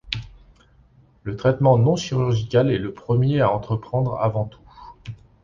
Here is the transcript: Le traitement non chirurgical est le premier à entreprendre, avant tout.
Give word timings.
Le 1.21 1.35
traitement 1.35 1.77
non 1.77 1.95
chirurgical 1.95 2.71
est 2.71 2.79
le 2.79 2.91
premier 2.91 3.41
à 3.41 3.51
entreprendre, 3.51 4.17
avant 4.19 4.45
tout. 4.45 4.67